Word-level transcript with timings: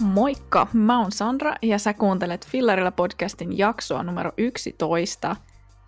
Moikka, 0.00 0.66
mä 0.72 1.00
oon 1.00 1.12
Sandra 1.12 1.54
ja 1.62 1.78
sä 1.78 1.94
kuuntelet 1.94 2.46
Fillarilla 2.46 2.90
podcastin 2.90 3.58
jaksoa 3.58 4.02
numero 4.02 4.32
11. 4.36 5.36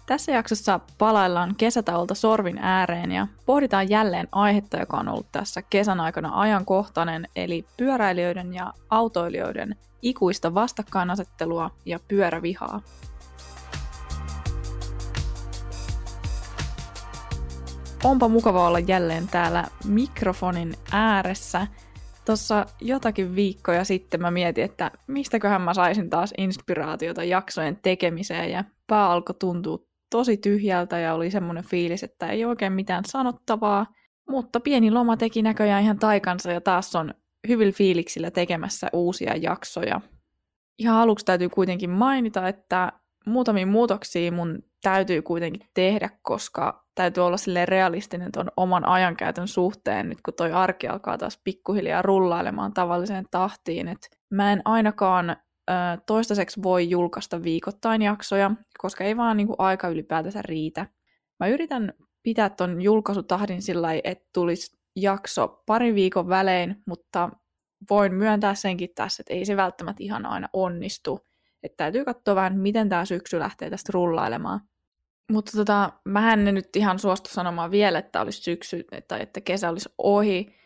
Tässä 0.06 0.32
jaksossa 0.32 0.80
palaillaan 0.98 1.54
kesätaulta 1.56 2.14
sorvin 2.14 2.58
ääreen 2.58 3.12
ja 3.12 3.26
pohditaan 3.46 3.90
jälleen 3.90 4.28
aihetta, 4.32 4.76
joka 4.76 4.96
on 4.96 5.08
ollut 5.08 5.32
tässä 5.32 5.62
kesän 5.62 6.00
aikana 6.00 6.40
ajankohtainen, 6.40 7.28
eli 7.36 7.64
pyöräilijöiden 7.76 8.54
ja 8.54 8.72
autoilijoiden 8.90 9.76
ikuista 10.02 10.54
vastakkainasettelua 10.54 11.70
ja 11.84 11.98
pyörävihaa. 12.08 12.80
Onpa 18.04 18.28
mukava 18.28 18.68
olla 18.68 18.78
jälleen 18.78 19.28
täällä 19.28 19.64
mikrofonin 19.84 20.74
ääressä– 20.92 21.66
Tuossa 22.24 22.66
jotakin 22.80 23.36
viikkoja 23.36 23.84
sitten 23.84 24.20
mä 24.20 24.30
mietin, 24.30 24.64
että 24.64 24.90
mistäköhän 25.06 25.62
mä 25.62 25.74
saisin 25.74 26.10
taas 26.10 26.34
inspiraatiota 26.38 27.24
jaksojen 27.24 27.78
tekemiseen 27.82 28.50
ja 28.50 28.64
pää 28.86 29.10
alkoi 29.10 29.34
tuntua 29.38 29.78
tosi 30.10 30.36
tyhjältä 30.36 30.98
ja 30.98 31.14
oli 31.14 31.30
semmoinen 31.30 31.64
fiilis, 31.64 32.02
että 32.02 32.26
ei 32.26 32.44
oikein 32.44 32.72
mitään 32.72 33.04
sanottavaa, 33.06 33.86
mutta 34.28 34.60
pieni 34.60 34.90
loma 34.90 35.16
teki 35.16 35.42
näköjään 35.42 35.82
ihan 35.82 35.98
taikansa 35.98 36.52
ja 36.52 36.60
taas 36.60 36.96
on 36.96 37.14
hyvillä 37.48 37.72
fiiliksillä 37.72 38.30
tekemässä 38.30 38.88
uusia 38.92 39.36
jaksoja. 39.36 40.00
Ihan 40.78 40.96
aluksi 40.96 41.24
täytyy 41.24 41.48
kuitenkin 41.48 41.90
mainita, 41.90 42.48
että 42.48 42.92
muutamia 43.26 43.66
muutoksia 43.66 44.32
mun 44.32 44.62
täytyy 44.82 45.22
kuitenkin 45.22 45.68
tehdä, 45.74 46.10
koska 46.22 46.84
täytyy 46.94 47.26
olla 47.26 47.36
sille 47.36 47.66
realistinen 47.66 48.32
tuon 48.32 48.50
oman 48.56 48.88
ajankäytön 48.88 49.48
suhteen, 49.48 50.08
nyt 50.08 50.18
kun 50.24 50.34
toi 50.34 50.52
arki 50.52 50.88
alkaa 50.88 51.18
taas 51.18 51.40
pikkuhiljaa 51.44 52.02
rullailemaan 52.02 52.72
tavalliseen 52.72 53.24
tahtiin. 53.30 53.88
Et 53.88 54.10
mä 54.30 54.52
en 54.52 54.62
ainakaan 54.64 55.30
ö, 55.30 55.72
toistaiseksi 56.06 56.62
voi 56.62 56.90
julkaista 56.90 57.42
viikoittain 57.42 58.02
jaksoja, 58.02 58.50
koska 58.78 59.04
ei 59.04 59.16
vaan 59.16 59.36
niinku 59.36 59.54
aika 59.58 59.88
ylipäätänsä 59.88 60.42
riitä. 60.42 60.86
Mä 61.40 61.48
yritän 61.48 61.92
pitää 62.22 62.50
ton 62.50 62.82
julkaisutahdin 62.82 63.62
sillä 63.62 63.88
että 64.04 64.28
tulisi 64.34 64.78
jakso 64.96 65.62
parin 65.66 65.94
viikon 65.94 66.28
välein, 66.28 66.82
mutta 66.86 67.30
voin 67.90 68.14
myöntää 68.14 68.54
senkin 68.54 68.90
tässä, 68.94 69.22
että 69.22 69.34
ei 69.34 69.44
se 69.44 69.56
välttämättä 69.56 70.02
ihan 70.02 70.26
aina 70.26 70.48
onnistu. 70.52 71.29
Että 71.62 71.76
täytyy 71.76 72.04
katsoa 72.04 72.34
vähän, 72.34 72.58
miten 72.58 72.88
tämä 72.88 73.04
syksy 73.04 73.38
lähtee 73.38 73.70
tästä 73.70 73.90
rullailemaan. 73.94 74.60
Mutta 75.32 75.52
tota, 75.56 75.92
mä 76.04 76.32
en 76.32 76.44
nyt 76.44 76.76
ihan 76.76 76.98
suostu 76.98 77.30
sanomaan 77.30 77.70
vielä, 77.70 77.98
että 77.98 78.20
olisi 78.20 78.42
syksy 78.42 78.84
tai 79.08 79.22
että 79.22 79.40
kesä 79.40 79.68
olisi 79.68 79.88
ohi, 79.98 80.60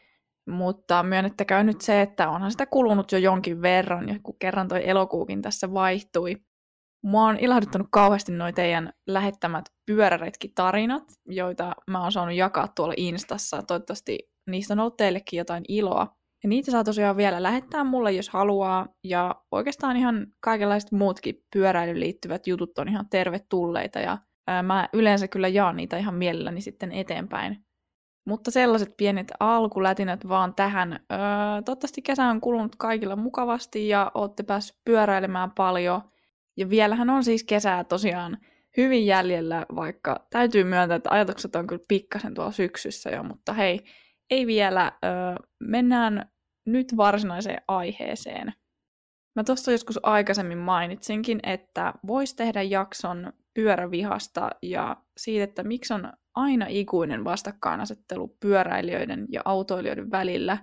mutta 0.49 1.03
myönnettäkää 1.03 1.63
nyt 1.63 1.81
se, 1.81 2.03
että 2.03 2.29
onhan 2.29 2.51
sitä 2.51 2.67
kulunut 2.67 3.13
jo 3.13 3.19
jonkin 3.19 3.63
verran, 3.63 4.09
ja 4.09 4.19
kun 4.23 4.39
kerran 4.39 4.69
toi 4.69 4.89
elokuukin 4.89 5.43
tässä 5.43 5.73
vaihtui. 5.73 6.37
Mua 7.03 7.25
on 7.25 7.39
ilahduttanut 7.39 7.89
kauheasti 7.91 8.33
noi 8.33 8.53
teidän 8.53 8.93
lähettämät 9.07 9.65
pyöräretki-tarinat, 9.87 11.05
joita 11.27 11.75
mä 11.91 12.03
oon 12.03 12.13
saanut 12.13 12.35
jakaa 12.35 12.69
tuolla 12.69 12.95
Instassa. 12.97 13.63
Toivottavasti 13.63 14.31
niistä 14.47 14.75
on 14.75 14.81
ollut 14.81 14.97
teillekin 14.97 15.39
jotain 15.39 15.65
iloa. 15.69 16.17
Ja 16.45 16.49
niitä 16.49 16.71
saa 16.71 16.85
tosiaan 16.85 17.17
vielä 17.17 17.43
lähettää 17.43 17.85
mulle, 17.85 18.13
jos 18.13 18.29
haluaa. 18.29 18.89
Ja 19.05 19.35
oikeastaan 19.51 19.97
ihan 19.97 20.27
kaikenlaiset 20.41 20.93
muutkin 20.93 21.35
pyöräilyyn 21.53 22.01
liittyvät 22.01 22.47
jutut 22.47 22.79
on 22.79 22.89
ihan 22.89 23.09
tervetulleita. 23.11 23.99
Ja 23.99 24.19
ää, 24.47 24.63
mä 24.63 24.89
yleensä 24.93 25.29
kyllä 25.29 25.49
jaan 25.49 25.77
niitä 25.77 25.99
ihan 25.99 26.15
mielelläni 26.15 26.61
sitten 26.61 26.93
eteenpäin. 26.93 27.65
Mutta 28.27 28.51
sellaiset 28.51 28.95
pienet 28.97 29.33
alkulätinät 29.41 30.29
vaan 30.29 30.55
tähän. 30.55 30.93
Öö, 30.93 31.19
toivottavasti 31.65 32.03
kesä 32.03 32.25
on 32.25 32.41
kulunut 32.41 32.77
kaikilla 32.77 33.17
mukavasti 33.17 33.89
ja 33.89 34.11
olette 34.15 34.43
päässyt 34.43 34.77
pyöräilemään 34.85 35.51
paljon. 35.51 36.01
Ja 36.57 36.71
vielähän 36.71 37.11
on 37.11 37.25
siis 37.25 37.45
kesää 37.45 37.85
tosiaan 37.85 38.39
hyvin 38.77 39.07
jäljellä, 39.07 39.67
vaikka 39.77 40.27
täytyy 40.31 40.65
myöntää, 40.65 40.97
että 40.97 41.11
ajatukset 41.11 41.57
on 41.57 41.67
kyllä 41.67 41.85
pikkasen 41.89 42.35
tuolla 42.35 42.53
syksyssä 42.53 43.11
jo, 43.11 43.23
mutta 43.23 43.53
hei, 43.53 43.81
ei 44.31 44.47
vielä. 44.47 44.93
Öö, 45.05 45.11
mennään 45.61 46.34
nyt 46.67 46.97
varsinaiseen 46.97 47.63
aiheeseen. 47.69 48.53
Mä 49.37 49.45
tuossa 49.45 49.73
joskus 49.73 50.01
aikaisemmin 50.03 50.59
mainitsinkin, 50.59 51.41
että 51.43 51.95
vois 52.07 52.35
tehdä 52.35 52.63
jakson 52.63 53.33
pyörävihasta 53.55 54.51
ja 54.63 54.97
siitä, 55.17 55.45
että 55.45 55.63
miksi 55.63 55.95
on 55.95 56.13
aina 56.35 56.67
ikuinen 56.69 57.25
vastakkainasettelu 57.25 58.37
pyöräilijöiden 58.41 59.27
ja 59.29 59.43
autoilijoiden 59.45 60.11
välillä. 60.11 60.59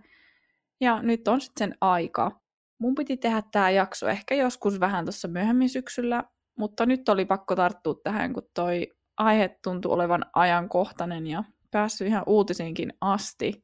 Ja 0.82 1.02
nyt 1.02 1.28
on 1.28 1.42
sitten 1.42 1.70
sen 1.70 1.78
aika. 1.82 2.42
Mun 2.80 2.96
piti 2.96 3.18
tehdä 3.18 3.44
tämä 3.52 3.70
jakso 3.70 4.08
ehkä 4.08 4.36
joskus 4.36 4.80
vähän 4.80 5.06
tuossa 5.06 5.28
myöhemmin 5.28 5.70
syksyllä, 5.70 6.24
mutta 6.58 6.86
nyt 6.86 7.10
oli 7.10 7.26
pakko 7.26 7.56
tarttua 7.56 7.96
tähän, 8.04 8.34
kun 8.34 8.44
toi 8.54 8.88
aihe 9.18 9.60
tuntui 9.64 9.92
olevan 9.92 10.26
ajankohtainen 10.34 11.28
ja 11.28 11.44
päässyt 11.72 12.08
ihan 12.08 12.24
uutisiinkin 12.26 12.94
asti. 13.02 13.64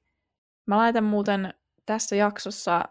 Mä 0.68 0.78
laitan 0.78 1.04
muuten 1.04 1.54
tässä 1.88 2.16
jaksossa 2.16 2.84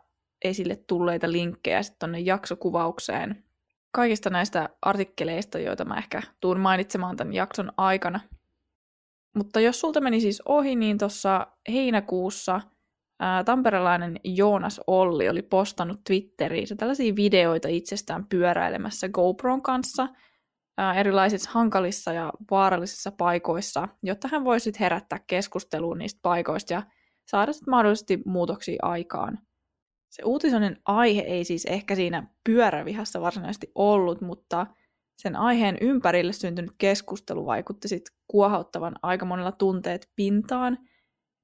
esille 0.44 0.76
tulleita 0.76 1.32
linkkejä 1.32 1.82
sitten 1.82 1.98
tuonne 1.98 2.20
jaksokuvaukseen 2.20 3.44
kaikista 3.92 4.30
näistä 4.30 4.68
artikkeleista, 4.82 5.58
joita 5.58 5.84
mä 5.84 5.98
ehkä 5.98 6.22
tuun 6.40 6.60
mainitsemaan 6.60 7.16
tämän 7.16 7.34
jakson 7.34 7.72
aikana. 7.76 8.20
Mutta 9.36 9.60
jos 9.60 9.80
sulta 9.80 10.00
meni 10.00 10.20
siis 10.20 10.42
ohi, 10.44 10.76
niin 10.76 10.98
tuossa 10.98 11.46
heinäkuussa 11.72 12.60
ää, 13.20 13.44
tamperelainen 13.44 14.20
Joonas 14.24 14.80
Olli 14.86 15.28
oli 15.28 15.42
postannut 15.42 16.00
Twitteriin 16.04 16.76
tällaisia 16.76 17.16
videoita 17.16 17.68
itsestään 17.68 18.26
pyöräilemässä 18.26 19.08
GoPron 19.08 19.62
kanssa 19.62 20.08
ää, 20.78 20.94
erilaisissa 20.94 21.50
hankalissa 21.52 22.12
ja 22.12 22.32
vaarallisissa 22.50 23.12
paikoissa, 23.12 23.88
jotta 24.02 24.28
hän 24.28 24.44
voisi 24.44 24.72
herättää 24.80 25.20
keskusteluun 25.26 25.98
niistä 25.98 26.20
paikoista 26.22 26.72
ja 26.72 26.82
saada 27.26 27.52
sitten 27.52 27.70
mahdollisesti 27.70 28.22
muutoksia 28.24 28.78
aikaan. 28.82 29.38
Se 30.10 30.22
uutisoinen 30.24 30.80
aihe 30.84 31.20
ei 31.20 31.44
siis 31.44 31.64
ehkä 31.64 31.94
siinä 31.94 32.26
pyörävihassa 32.44 33.20
varsinaisesti 33.20 33.70
ollut, 33.74 34.20
mutta 34.20 34.66
sen 35.22 35.36
aiheen 35.36 35.78
ympärille 35.80 36.32
syntynyt 36.32 36.70
keskustelu 36.78 37.46
vaikutti 37.46 37.88
sitten 37.88 38.16
kuohauttavan 38.28 38.96
aika 39.02 39.24
monella 39.24 39.52
tunteet 39.52 40.10
pintaan, 40.16 40.78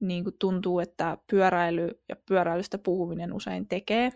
niin 0.01 0.23
kuin 0.23 0.35
tuntuu, 0.39 0.79
että 0.79 1.17
pyöräily 1.29 2.01
ja 2.09 2.15
pyöräilystä 2.27 2.77
puhuminen 2.77 3.33
usein 3.33 3.67
tekee. 3.67 4.11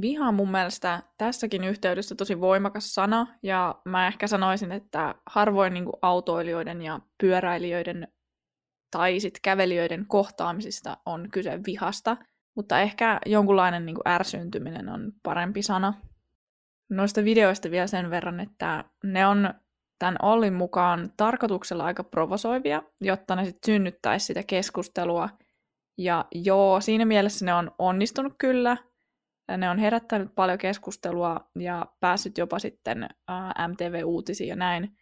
Viha 0.00 0.28
on 0.28 0.34
mun 0.34 0.50
mielestä 0.50 1.02
tässäkin 1.18 1.64
yhteydessä 1.64 2.14
tosi 2.14 2.40
voimakas 2.40 2.94
sana, 2.94 3.26
ja 3.42 3.80
mä 3.84 4.06
ehkä 4.06 4.26
sanoisin, 4.26 4.72
että 4.72 5.14
harvoin 5.26 5.74
niin 5.74 5.84
kuin 5.84 5.96
autoilijoiden 6.02 6.82
ja 6.82 7.00
pyöräilijöiden 7.20 8.08
tai 8.94 9.20
sitten 9.20 9.42
kävelijöiden 9.42 10.06
kohtaamisista 10.06 10.96
on 11.06 11.28
kyse 11.32 11.60
vihasta, 11.66 12.16
mutta 12.54 12.80
ehkä 12.80 13.20
jonkunlainen 13.26 13.86
niin 13.86 13.94
kuin 13.94 14.08
ärsyyntyminen 14.08 14.88
on 14.88 15.12
parempi 15.22 15.62
sana. 15.62 15.94
Noista 16.88 17.24
videoista 17.24 17.70
vielä 17.70 17.86
sen 17.86 18.10
verran, 18.10 18.40
että 18.40 18.84
ne 19.04 19.26
on 19.26 19.54
tämän 19.98 20.16
Ollin 20.22 20.54
mukaan 20.54 21.12
tarkoituksella 21.16 21.84
aika 21.84 22.04
provosoivia, 22.04 22.82
jotta 23.00 23.36
ne 23.36 23.44
sitten 23.44 23.66
synnyttäisi 23.66 24.26
sitä 24.26 24.42
keskustelua. 24.42 25.28
Ja 25.98 26.24
joo, 26.32 26.80
siinä 26.80 27.04
mielessä 27.04 27.44
ne 27.44 27.54
on 27.54 27.70
onnistunut 27.78 28.34
kyllä. 28.38 28.76
Ne 29.56 29.70
on 29.70 29.78
herättänyt 29.78 30.34
paljon 30.34 30.58
keskustelua 30.58 31.48
ja 31.58 31.86
päässyt 32.00 32.38
jopa 32.38 32.58
sitten 32.58 33.08
MTV-uutisiin 33.68 34.48
ja 34.48 34.56
näin. 34.56 34.96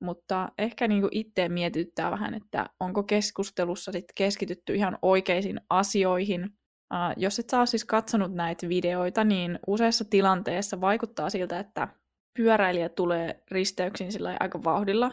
Mutta 0.00 0.48
ehkä 0.58 0.88
niin 0.88 1.08
itse 1.10 1.48
mietityttää 1.48 2.10
vähän, 2.10 2.34
että 2.34 2.70
onko 2.80 3.02
keskustelussa 3.02 3.92
sit 3.92 4.04
keskitytty 4.14 4.74
ihan 4.74 4.98
oikeisiin 5.02 5.60
asioihin. 5.70 6.44
Uh, 6.44 7.14
jos 7.16 7.38
et 7.38 7.50
saa 7.50 7.66
siis 7.66 7.84
katsonut 7.84 8.34
näitä 8.34 8.68
videoita, 8.68 9.24
niin 9.24 9.58
useissa 9.66 10.04
tilanteissa 10.04 10.80
vaikuttaa 10.80 11.30
siltä, 11.30 11.58
että 11.58 11.88
pyöräilijä 12.36 12.88
tulee 12.88 13.42
risteyksiin 13.50 14.12
sillä 14.12 14.36
aika 14.40 14.64
vauhdilla, 14.64 15.12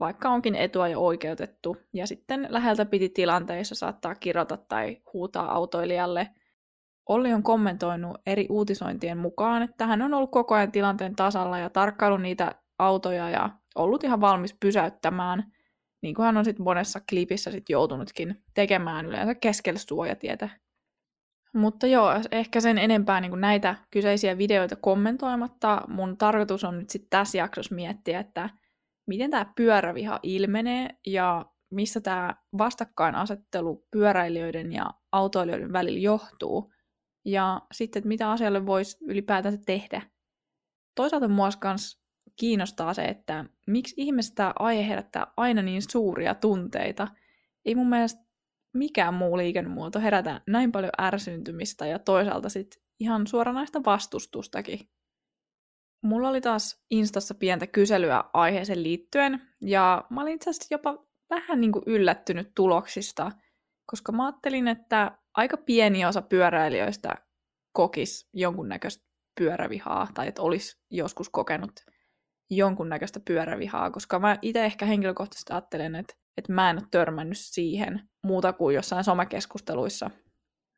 vaikka 0.00 0.28
onkin 0.28 0.54
etua 0.54 0.88
jo 0.88 1.00
oikeutettu, 1.00 1.76
ja 1.92 2.06
sitten 2.06 2.46
läheltä 2.50 2.84
piti 2.84 3.08
tilanteissa 3.08 3.74
saattaa 3.74 4.14
kirota 4.14 4.56
tai 4.56 4.96
huutaa 5.12 5.52
autoilijalle. 5.54 6.28
Olli 7.08 7.32
on 7.32 7.42
kommentoinut 7.42 8.20
eri 8.26 8.46
uutisointien 8.50 9.18
mukaan, 9.18 9.62
että 9.62 9.86
hän 9.86 10.02
on 10.02 10.14
ollut 10.14 10.30
koko 10.30 10.54
ajan 10.54 10.72
tilanteen 10.72 11.16
tasalla 11.16 11.58
ja 11.58 11.70
tarkkailu 11.70 12.16
niitä 12.16 12.54
autoja 12.84 13.30
ja 13.30 13.50
ollut 13.74 14.04
ihan 14.04 14.20
valmis 14.20 14.56
pysäyttämään, 14.60 15.52
niin 16.02 16.14
kuin 16.14 16.26
hän 16.26 16.36
on 16.36 16.44
sitten 16.44 16.64
monessa 16.64 17.00
klipissä 17.08 17.50
sit 17.50 17.68
joutunutkin 17.68 18.42
tekemään 18.54 19.06
yleensä 19.06 19.34
keskellä 19.34 19.78
suojatietä. 19.78 20.48
Mutta 21.54 21.86
joo, 21.86 22.10
ehkä 22.32 22.60
sen 22.60 22.78
enempää 22.78 23.20
niin 23.20 23.30
kuin 23.30 23.40
näitä 23.40 23.74
kyseisiä 23.90 24.38
videoita 24.38 24.76
kommentoimatta, 24.76 25.82
mun 25.88 26.16
tarkoitus 26.16 26.64
on 26.64 26.78
nyt 26.78 26.90
sitten 26.90 27.10
tässä 27.10 27.38
jaksossa 27.38 27.74
miettiä, 27.74 28.20
että 28.20 28.50
miten 29.06 29.30
tämä 29.30 29.52
pyöräviha 29.56 30.20
ilmenee 30.22 30.88
ja 31.06 31.46
missä 31.70 32.00
tämä 32.00 32.34
vastakkainasettelu 32.58 33.86
pyöräilijöiden 33.90 34.72
ja 34.72 34.90
autoilijoiden 35.12 35.72
välillä 35.72 35.98
johtuu. 35.98 36.72
ja 37.24 37.62
sitten, 37.72 38.00
että 38.00 38.08
mitä 38.08 38.30
asialle 38.30 38.66
voisi 38.66 38.96
ylipäätänsä 39.00 39.58
tehdä. 39.66 40.02
Toisaalta 40.94 41.28
myös 41.28 41.99
kiinnostaa 42.40 42.94
se, 42.94 43.02
että 43.02 43.44
miksi 43.66 43.94
ihmiset 43.96 44.34
tämä 44.34 44.52
aihe 44.58 44.88
herättää 44.88 45.26
aina 45.36 45.62
niin 45.62 45.82
suuria 45.90 46.34
tunteita. 46.34 47.08
Ei 47.64 47.74
mun 47.74 47.88
mielestä 47.88 48.20
mikään 48.74 49.14
muu 49.14 49.36
liikennemuoto 49.36 50.00
herätä 50.00 50.40
näin 50.46 50.72
paljon 50.72 50.92
ärsyntymistä 51.00 51.86
ja 51.86 51.98
toisaalta 51.98 52.48
sitten 52.48 52.82
ihan 53.00 53.26
suoranaista 53.26 53.84
vastustustakin. 53.86 54.80
Mulla 56.02 56.28
oli 56.28 56.40
taas 56.40 56.84
Instassa 56.90 57.34
pientä 57.34 57.66
kyselyä 57.66 58.24
aiheeseen 58.32 58.82
liittyen, 58.82 59.42
ja 59.60 60.04
mä 60.10 60.22
olin 60.22 60.34
itse 60.34 60.50
jopa 60.70 61.06
vähän 61.30 61.60
niin 61.60 61.72
kuin 61.72 61.84
yllättynyt 61.86 62.52
tuloksista, 62.54 63.32
koska 63.86 64.12
mä 64.12 64.26
ajattelin, 64.26 64.68
että 64.68 65.18
aika 65.34 65.56
pieni 65.56 66.06
osa 66.06 66.22
pyöräilijöistä 66.22 67.14
kokisi 67.72 68.28
jonkunnäköistä 68.32 69.04
pyörävihaa, 69.38 70.08
tai 70.14 70.28
että 70.28 70.42
olisi 70.42 70.82
joskus 70.90 71.28
kokenut 71.28 71.72
jonkunnäköistä 72.50 73.20
pyörävihaa, 73.24 73.90
koska 73.90 74.18
mä 74.18 74.36
itse 74.42 74.64
ehkä 74.64 74.86
henkilökohtaisesti 74.86 75.52
ajattelen, 75.52 75.94
että, 75.94 76.14
että 76.36 76.52
mä 76.52 76.70
en 76.70 76.76
ole 76.76 76.88
törmännyt 76.90 77.38
siihen 77.38 78.08
muuta 78.22 78.52
kuin 78.52 78.74
jossain 78.74 79.04
somekeskusteluissa. 79.04 80.10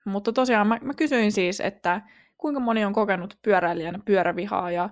Mutta 0.04 0.32
tosiaan 0.32 0.66
mä, 0.66 0.78
mä 0.82 0.94
kysyin 0.94 1.32
siis, 1.32 1.60
että 1.60 2.02
kuinka 2.38 2.60
moni 2.60 2.84
on 2.84 2.92
kokenut 2.92 3.38
pyöräilijänä 3.42 3.98
pyörävihaa, 4.04 4.70
ja 4.70 4.90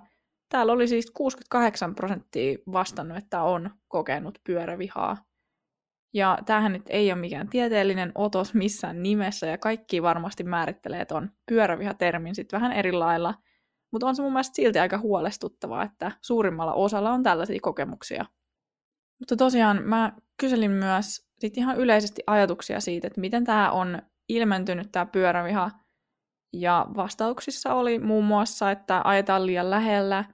täällä 0.49 0.73
oli 0.73 0.87
siis 0.87 1.11
68 1.11 1.95
prosenttia 1.95 2.57
vastannut, 2.71 3.17
että 3.17 3.41
on 3.41 3.69
kokenut 3.87 4.39
pyörävihaa. 4.43 5.17
Ja 6.13 6.37
tämähän 6.45 6.73
nyt 6.73 6.85
ei 6.89 7.11
ole 7.11 7.19
mikään 7.19 7.49
tieteellinen 7.49 8.11
otos 8.15 8.53
missään 8.53 9.03
nimessä, 9.03 9.47
ja 9.47 9.57
kaikki 9.57 10.01
varmasti 10.01 10.43
määrittelee 10.43 11.05
tuon 11.05 11.29
pyöräviha-termin 11.49 12.35
sitten 12.35 12.61
vähän 12.61 12.73
eri 12.73 12.91
lailla. 12.91 13.33
Mutta 13.91 14.07
on 14.07 14.15
se 14.15 14.21
mun 14.21 14.31
mielestä 14.31 14.55
silti 14.55 14.79
aika 14.79 14.97
huolestuttavaa, 14.97 15.83
että 15.83 16.11
suurimmalla 16.21 16.73
osalla 16.73 17.11
on 17.11 17.23
tällaisia 17.23 17.59
kokemuksia. 17.61 18.25
Mutta 19.19 19.35
tosiaan 19.35 19.83
mä 19.83 20.13
kyselin 20.37 20.71
myös 20.71 21.27
sit 21.39 21.57
ihan 21.57 21.77
yleisesti 21.77 22.23
ajatuksia 22.27 22.79
siitä, 22.79 23.07
että 23.07 23.21
miten 23.21 23.43
tämä 23.43 23.71
on 23.71 24.01
ilmentynyt 24.29 24.91
tämä 24.91 25.05
pyöräviha. 25.05 25.71
Ja 26.53 26.85
vastauksissa 26.95 27.73
oli 27.73 27.99
muun 27.99 28.25
muassa, 28.25 28.71
että 28.71 29.01
ajetaan 29.03 29.45
liian 29.45 29.69
lähellä– 29.69 30.25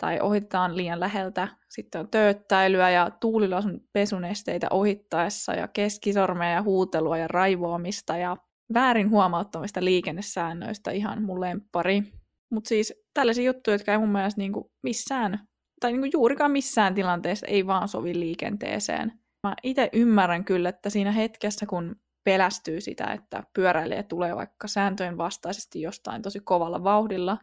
tai 0.00 0.20
ohitetaan 0.20 0.76
liian 0.76 1.00
läheltä. 1.00 1.48
Sitten 1.68 2.00
on 2.00 2.08
tööttäilyä 2.08 2.90
ja 2.90 3.10
tuulilasun 3.10 3.80
pesunesteitä 3.92 4.66
ohittaessa 4.70 5.54
ja 5.54 5.68
keskisormeja 5.68 6.52
ja 6.52 6.62
huutelua 6.62 7.18
ja 7.18 7.28
raivoamista 7.28 8.16
ja 8.16 8.36
väärin 8.74 9.10
huomauttamista 9.10 9.84
liikennesäännöistä 9.84 10.90
ihan 10.90 11.22
mun 11.22 11.40
lemppari. 11.40 12.02
Mutta 12.50 12.68
siis 12.68 12.94
tällaisia 13.14 13.44
juttuja, 13.44 13.74
jotka 13.74 13.92
ei 13.92 13.98
mun 13.98 14.08
mielestä 14.12 14.40
niinku 14.40 14.72
missään, 14.82 15.48
tai 15.80 15.92
niinku 15.92 16.08
juurikaan 16.12 16.50
missään 16.50 16.94
tilanteessa 16.94 17.46
ei 17.46 17.66
vaan 17.66 17.88
sovi 17.88 18.20
liikenteeseen. 18.20 19.12
Mä 19.46 19.54
itse 19.62 19.88
ymmärrän 19.92 20.44
kyllä, 20.44 20.68
että 20.68 20.90
siinä 20.90 21.12
hetkessä, 21.12 21.66
kun 21.66 21.96
pelästyy 22.24 22.80
sitä, 22.80 23.04
että 23.04 23.42
pyöräilijä 23.54 24.02
tulee 24.02 24.36
vaikka 24.36 24.68
sääntöjen 24.68 25.18
vastaisesti 25.18 25.80
jostain 25.80 26.22
tosi 26.22 26.40
kovalla 26.40 26.84
vauhdilla, 26.84 27.38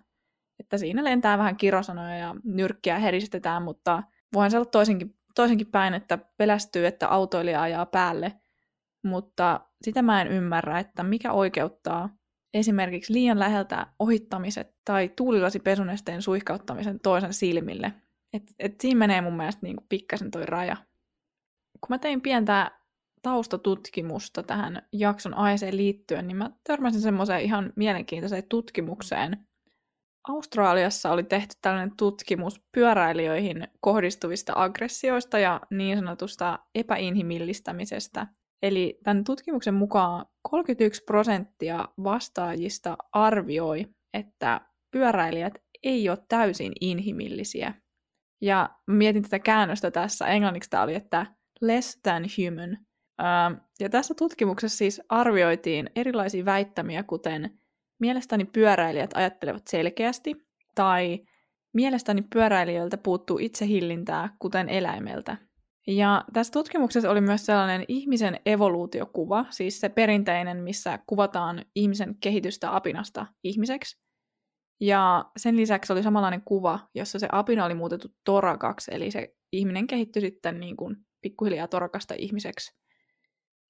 että 0.59 0.77
siinä 0.77 1.03
lentää 1.03 1.37
vähän 1.37 1.57
kirosanoja 1.57 2.17
ja 2.17 2.35
nyrkkiä 2.43 2.99
heristetään, 2.99 3.63
mutta 3.63 4.03
voihan 4.33 4.51
se 4.51 4.57
olla 4.57 4.65
toisenkin, 4.65 5.15
toisenkin 5.35 5.67
päin, 5.67 5.93
että 5.93 6.17
pelästyy, 6.37 6.85
että 6.85 7.07
autoilija 7.07 7.61
ajaa 7.61 7.85
päälle, 7.85 8.33
mutta 9.03 9.59
sitä 9.81 10.01
mä 10.01 10.21
en 10.21 10.27
ymmärrä, 10.27 10.79
että 10.79 11.03
mikä 11.03 11.31
oikeuttaa 11.31 12.09
esimerkiksi 12.57 13.13
liian 13.13 13.39
läheltä 13.39 13.87
ohittamiset 13.99 14.75
tai 14.85 15.09
tuulilasipesunesteen 15.15 16.21
suihkauttamisen 16.21 16.99
toisen 16.99 17.33
silmille. 17.33 17.93
Et, 18.33 18.43
et 18.59 18.81
siinä 18.81 18.97
menee 18.97 19.21
mun 19.21 19.37
mielestä 19.37 19.59
niin 19.63 19.77
pikkasen 19.89 20.31
toi 20.31 20.45
raja. 20.45 20.77
Kun 21.81 21.87
mä 21.89 21.97
tein 21.97 22.21
pientä 22.21 22.71
taustatutkimusta 23.21 24.43
tähän 24.43 24.81
jakson 24.93 25.33
aiheeseen 25.33 25.77
liittyen, 25.77 26.27
niin 26.27 26.37
mä 26.37 26.51
törmäsin 26.63 27.01
semmoiseen 27.01 27.41
ihan 27.41 27.73
mielenkiintoiseen 27.75 28.43
tutkimukseen, 28.49 29.47
Australiassa 30.27 31.11
oli 31.11 31.23
tehty 31.23 31.55
tällainen 31.61 31.97
tutkimus 31.97 32.61
pyöräilijöihin 32.71 33.67
kohdistuvista 33.79 34.53
aggressioista 34.55 35.39
ja 35.39 35.61
niin 35.69 35.97
sanotusta 35.97 36.59
epäinhimillistämisestä. 36.75 38.27
Eli 38.61 38.99
tämän 39.03 39.23
tutkimuksen 39.23 39.73
mukaan 39.73 40.25
31 40.41 41.03
prosenttia 41.03 41.87
vastaajista 42.03 42.97
arvioi, 43.11 43.85
että 44.13 44.61
pyöräilijät 44.91 45.53
ei 45.83 46.09
ole 46.09 46.17
täysin 46.29 46.73
inhimillisiä. 46.81 47.73
Ja 48.41 48.69
mietin 48.87 49.23
tätä 49.23 49.39
käännöstä 49.39 49.91
tässä, 49.91 50.27
englanniksi 50.27 50.69
tämä 50.69 50.83
oli, 50.83 50.95
että 50.95 51.25
less 51.61 51.99
than 52.03 52.23
human. 52.37 52.77
Ja 53.79 53.89
tässä 53.89 54.13
tutkimuksessa 54.13 54.77
siis 54.77 55.01
arvioitiin 55.09 55.89
erilaisia 55.95 56.45
väittämiä, 56.45 57.03
kuten 57.03 57.59
Mielestäni 57.99 58.45
pyöräilijät 58.45 59.11
ajattelevat 59.13 59.67
selkeästi, 59.67 60.47
tai 60.75 61.25
mielestäni 61.73 62.21
pyöräilijöiltä 62.21 62.97
puuttuu 62.97 63.37
itsehillintää, 63.37 64.29
kuten 64.39 64.69
eläimeltä. 64.69 65.37
Ja 65.87 66.23
tässä 66.33 66.53
tutkimuksessa 66.53 67.09
oli 67.09 67.21
myös 67.21 67.45
sellainen 67.45 67.85
ihmisen 67.87 68.39
evoluutiokuva, 68.45 69.45
siis 69.49 69.79
se 69.79 69.89
perinteinen, 69.89 70.57
missä 70.57 70.99
kuvataan 71.07 71.65
ihmisen 71.75 72.15
kehitystä 72.19 72.75
apinasta 72.75 73.25
ihmiseksi. 73.43 73.97
Ja 74.81 75.25
sen 75.37 75.57
lisäksi 75.57 75.93
oli 75.93 76.03
samanlainen 76.03 76.41
kuva, 76.41 76.79
jossa 76.95 77.19
se 77.19 77.27
apina 77.31 77.65
oli 77.65 77.73
muutettu 77.73 78.07
torakaksi, 78.23 78.91
eli 78.93 79.11
se 79.11 79.35
ihminen 79.51 79.87
kehittyi 79.87 80.21
sitten 80.21 80.59
niin 80.59 80.77
kuin 80.77 80.95
pikkuhiljaa 81.21 81.67
torakasta 81.67 82.15
ihmiseksi. 82.17 82.77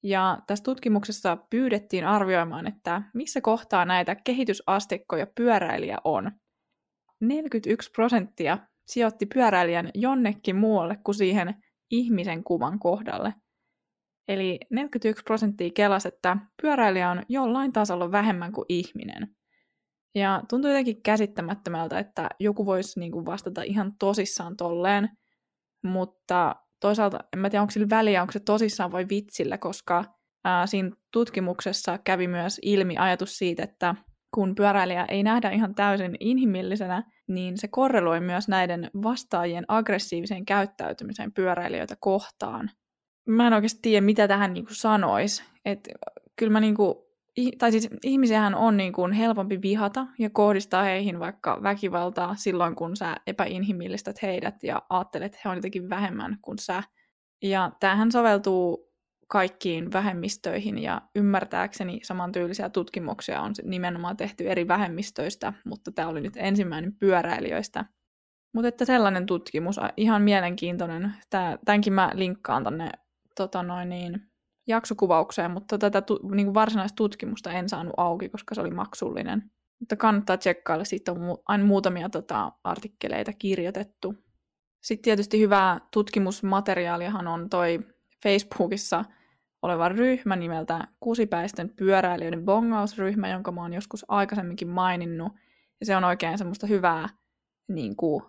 Ja 0.03 0.37
tässä 0.47 0.63
tutkimuksessa 0.63 1.37
pyydettiin 1.49 2.05
arvioimaan, 2.05 2.67
että 2.67 3.01
missä 3.13 3.41
kohtaa 3.41 3.85
näitä 3.85 4.15
kehitysastekkoja 4.15 5.27
pyöräilijä 5.35 5.97
on. 6.03 6.31
41 7.19 7.91
prosenttia 7.91 8.57
sijoitti 8.87 9.25
pyöräilijän 9.25 9.89
jonnekin 9.93 10.55
muualle 10.55 10.97
kuin 11.03 11.15
siihen 11.15 11.63
ihmisen 11.91 12.43
kuvan 12.43 12.79
kohdalle. 12.79 13.33
Eli 14.27 14.59
41 14.69 15.23
prosenttia 15.23 15.69
kelasi, 15.75 16.07
että 16.07 16.37
pyöräilijä 16.61 17.11
on 17.11 17.23
jollain 17.29 17.73
tasolla 17.73 18.11
vähemmän 18.11 18.51
kuin 18.51 18.65
ihminen. 18.69 19.35
Ja 20.15 20.43
tuntuu 20.49 20.69
jotenkin 20.69 21.03
käsittämättömältä, 21.03 21.99
että 21.99 22.29
joku 22.39 22.65
voisi 22.65 22.99
niin 22.99 23.11
kuin 23.11 23.25
vastata 23.25 23.61
ihan 23.61 23.93
tosissaan 23.99 24.57
tolleen, 24.57 25.09
mutta 25.83 26.55
toisaalta 26.79 27.19
en 27.33 27.39
mä 27.39 27.49
tiedä, 27.49 27.61
onko 27.61 27.71
sillä 27.71 27.87
väliä, 27.89 28.21
onko 28.21 28.31
se 28.31 28.39
tosissaan 28.39 28.91
vai 28.91 29.05
vitsillä, 29.09 29.57
koska 29.57 30.05
ää, 30.43 30.67
siinä 30.67 30.91
tutkimuksessa 31.13 31.97
kävi 31.97 32.27
myös 32.27 32.59
ilmi 32.61 32.97
ajatus 32.97 33.37
siitä, 33.37 33.63
että 33.63 33.95
kun 34.33 34.55
pyöräilijä 34.55 35.05
ei 35.05 35.23
nähdä 35.23 35.49
ihan 35.49 35.75
täysin 35.75 36.15
inhimillisenä, 36.19 37.03
niin 37.27 37.57
se 37.57 37.67
korreloi 37.67 38.19
myös 38.19 38.47
näiden 38.47 38.89
vastaajien 39.03 39.65
aggressiiviseen 39.67 40.45
käyttäytymiseen 40.45 41.33
pyöräilijöitä 41.33 41.95
kohtaan. 41.99 42.71
Mä 43.27 43.47
en 43.47 43.53
oikeasti 43.53 43.79
tiedä, 43.81 44.05
mitä 44.05 44.27
tähän 44.27 44.53
niinku 44.53 44.73
sanoisi. 44.73 45.43
Et 45.65 45.87
kyllä 46.35 46.51
mä 46.51 46.59
niinku, 46.59 47.07
tai 47.57 47.71
siis 47.71 47.89
ihmisiähän 48.03 48.55
on 48.55 48.77
niinku 48.77 49.09
helpompi 49.17 49.61
vihata 49.61 50.07
ja 50.19 50.29
kohdistaa 50.29 50.83
heihin 50.83 51.19
vaikka 51.19 51.59
väkivaltaa 51.63 52.35
silloin, 52.35 52.75
kun 52.75 52.95
sä 52.95 53.15
epäinhimillistät 53.27 54.21
heidät 54.21 54.63
ja 54.63 54.81
ajattelet, 54.89 55.25
että 55.25 55.39
he 55.43 55.49
on 55.49 55.57
jotenkin 55.57 55.89
vähemmän 55.89 56.37
kuin 56.41 56.57
sä. 56.59 56.83
Ja 57.41 57.71
tämähän 57.79 58.11
soveltuu 58.11 58.86
kaikkiin 59.27 59.93
vähemmistöihin 59.93 60.77
ja 60.77 61.01
ymmärtääkseni 61.15 61.99
samantyylisiä 62.03 62.69
tutkimuksia 62.69 63.41
on 63.41 63.53
nimenomaan 63.63 64.17
tehty 64.17 64.49
eri 64.49 64.67
vähemmistöistä, 64.67 65.53
mutta 65.65 65.91
tämä 65.91 66.07
oli 66.07 66.21
nyt 66.21 66.33
ensimmäinen 66.35 66.95
pyöräilijöistä. 66.95 67.85
Mutta 68.53 68.67
että 68.67 68.85
sellainen 68.85 69.25
tutkimus, 69.25 69.79
ihan 69.97 70.21
mielenkiintoinen. 70.21 71.13
tämänkin 71.65 71.93
mä 71.93 72.11
linkkaan 72.13 72.63
tonne 72.63 72.91
tota 73.35 73.63
noin 73.63 73.89
niin, 73.89 74.21
jaksokuvaukseen, 74.67 75.51
mutta 75.51 75.77
tätä 75.77 76.01
tu, 76.01 76.19
niin 76.31 76.53
varsinaista 76.53 76.95
tutkimusta 76.95 77.51
en 77.51 77.69
saanut 77.69 77.93
auki, 77.97 78.29
koska 78.29 78.55
se 78.55 78.61
oli 78.61 78.71
maksullinen. 78.71 79.51
Mutta 79.79 79.95
kannattaa 79.95 80.37
tsekkailla, 80.37 80.85
siitä 80.85 81.11
on 81.11 81.17
mu- 81.17 81.41
aina 81.45 81.65
muutamia 81.65 82.09
tota, 82.09 82.51
artikkeleita 82.63 83.33
kirjoitettu. 83.33 84.15
Sitten 84.83 85.03
tietysti 85.03 85.39
hyvää 85.39 85.79
tutkimusmateriaaliahan 85.93 87.27
on 87.27 87.49
toi 87.49 87.79
Facebookissa 88.23 89.05
oleva 89.61 89.89
ryhmä 89.89 90.35
nimeltä 90.35 90.87
Kusipäisten 90.99 91.69
pyöräilijöiden 91.75 92.45
bongausryhmä, 92.45 93.29
jonka 93.29 93.51
mä 93.51 93.61
oon 93.61 93.73
joskus 93.73 94.05
aikaisemminkin 94.07 94.67
maininnut. 94.67 95.33
Ja 95.79 95.85
se 95.85 95.95
on 95.95 96.03
oikein 96.03 96.37
semmoista 96.37 96.67
hyvää 96.67 97.09
niin 97.67 97.95
kuin, 97.95 98.23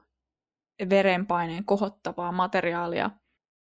verenpaineen 0.90 1.64
kohottavaa 1.64 2.32
materiaalia. 2.32 3.11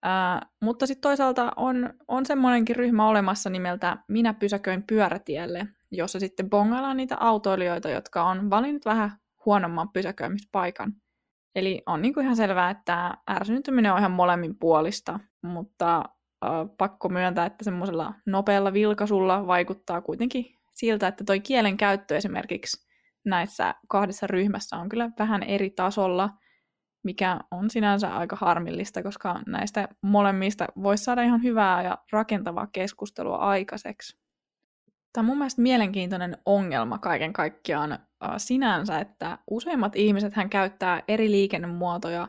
Ää, 0.03 0.47
mutta 0.63 0.87
sitten 0.87 1.01
toisaalta 1.01 1.53
on, 1.57 1.95
on 2.09 2.27
semmoinenkin 2.27 2.77
ryhmä 2.77 3.09
olemassa 3.09 3.51
nimeltä 3.51 3.97
Minä 4.09 4.35
pysäköin 4.35 4.83
pyörätielle. 4.83 5.69
jossa 5.91 6.21
sitten 6.21 6.51
bongaillaan 6.51 6.97
niitä 6.97 7.17
autoilijoita, 7.21 7.91
jotka 7.91 8.25
on 8.25 8.51
valinnut 8.51 8.85
vähän 8.85 9.11
huonomman 9.47 9.89
pysäköimispaikan. 9.93 10.93
Eli 11.55 11.83
on 11.87 12.03
niin 12.03 12.15
kuin 12.15 12.25
ihan 12.25 12.37
selvää, 12.37 12.71
että 12.71 13.15
ärsyntyminen 13.31 13.93
on 13.93 13.99
ihan 13.99 14.11
molemmin 14.11 14.59
puolista, 14.59 15.21
mutta 15.43 16.05
pakko 16.79 17.09
myöntää, 17.09 17.47
että 17.47 17.65
semmoisella 17.65 18.15
nopealla 18.27 18.73
vilkaisulla 18.73 19.47
vaikuttaa 19.47 20.01
kuitenkin 20.01 20.47
siltä, 20.75 21.09
että 21.09 21.25
toi 21.25 21.41
kielen 21.41 21.77
käyttö 21.77 22.17
esimerkiksi 22.17 22.87
näissä 23.25 23.75
kahdessa 23.89 24.27
ryhmässä 24.27 24.77
on 24.77 24.89
kyllä 24.89 25.11
vähän 25.19 25.43
eri 25.43 25.71
tasolla, 25.71 26.31
mikä 27.05 27.41
on 27.51 27.71
sinänsä 27.71 28.17
aika 28.17 28.37
harmillista, 28.41 29.03
koska 29.03 29.41
näistä 29.47 29.89
molemmista 30.03 30.67
voisi 30.83 31.05
saada 31.05 31.23
ihan 31.23 31.43
hyvää 31.43 31.83
ja 31.83 31.99
rakentavaa 32.13 32.67
keskustelua 32.67 33.37
aikaiseksi. 33.37 34.21
Tämä 35.13 35.23
on 35.23 35.27
mun 35.27 35.39
mielestä 35.39 35.63
mielenkiintoinen 35.63 36.37
ongelma 36.47 36.99
kaiken 36.99 37.33
kaikkiaan 37.33 37.93
äh, 37.93 37.99
sinänsä, 38.37 38.99
että 38.99 39.39
useimmat 39.51 39.97
ihmiset 39.97 40.35
hän 40.35 40.51
käyttää 40.51 41.03
eri 41.09 41.31
liikennemuotoja 41.31 42.29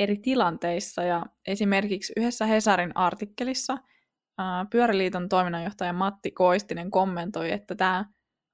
eri 0.00 0.16
tilanteissa 0.16 1.02
ja 1.02 1.26
esimerkiksi 1.46 2.12
yhdessä 2.16 2.46
Hesarin 2.46 2.96
artikkelissa 2.96 3.78
Pyöräliiton 4.70 5.28
toiminnanjohtaja 5.28 5.92
Matti 5.92 6.30
Koistinen 6.30 6.90
kommentoi, 6.90 7.52
että 7.52 7.74
tämä 7.74 8.04